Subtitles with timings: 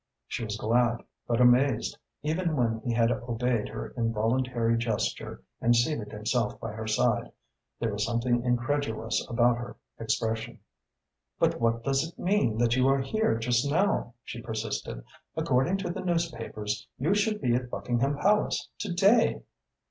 [0.27, 1.95] She was glad but amazed.
[2.23, 7.31] Even when he had obeyed her involuntary gesture and seated himself by her side,
[7.79, 10.59] there was something incredulous about her expression.
[11.37, 15.03] "But what does it mean that you are here just now?" she persisted.
[15.37, 19.43] "According to the newspapers you should be at Buckingham Palace to day."